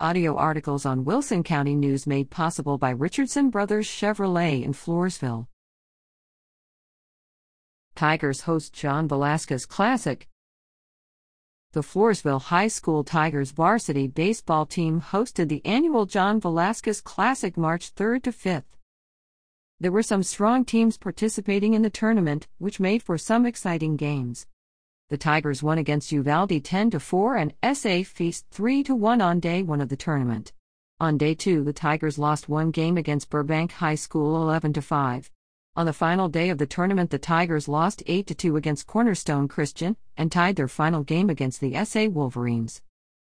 [0.00, 5.46] Audio articles on Wilson County News made possible by Richardson Brothers Chevrolet in Floresville.
[7.94, 10.26] Tigers host John Velasquez Classic.
[11.74, 17.94] The Floresville High School Tigers varsity baseball team hosted the annual John Velasquez Classic March
[17.94, 18.64] 3rd to 5th.
[19.78, 24.48] There were some strong teams participating in the tournament, which made for some exciting games.
[25.14, 29.80] The Tigers won against Uvalde 10 4 and SA Feast 3 1 on day 1
[29.80, 30.52] of the tournament.
[30.98, 35.30] On day 2, the Tigers lost one game against Burbank High School 11 5.
[35.76, 39.96] On the final day of the tournament, the Tigers lost 8 2 against Cornerstone Christian
[40.16, 42.82] and tied their final game against the SA Wolverines.